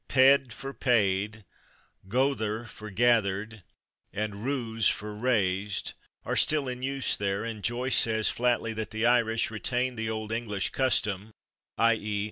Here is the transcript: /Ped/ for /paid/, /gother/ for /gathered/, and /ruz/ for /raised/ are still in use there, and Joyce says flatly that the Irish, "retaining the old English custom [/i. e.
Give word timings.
/Ped/ 0.09 0.51
for 0.51 0.73
/paid/, 0.73 1.43
/gother/ 2.07 2.67
for 2.67 2.89
/gathered/, 2.89 3.61
and 4.11 4.33
/ruz/ 4.33 4.91
for 4.91 5.13
/raised/ 5.13 5.93
are 6.25 6.35
still 6.35 6.67
in 6.67 6.81
use 6.81 7.15
there, 7.15 7.43
and 7.43 7.63
Joyce 7.63 7.97
says 7.97 8.27
flatly 8.27 8.73
that 8.73 8.89
the 8.89 9.05
Irish, 9.05 9.51
"retaining 9.51 9.97
the 9.97 10.09
old 10.09 10.31
English 10.31 10.69
custom 10.71 11.29
[/i. 11.77 11.93
e. 11.97 12.19